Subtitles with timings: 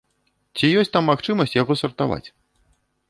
[0.57, 2.23] Ці ёсць там магчымасць яго сартаваць?